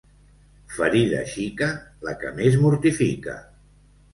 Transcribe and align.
Ferida 0.77 1.19
xica, 1.33 1.67
la 2.09 2.15
que 2.25 2.33
més 2.41 2.59
mortifica. 2.65 3.37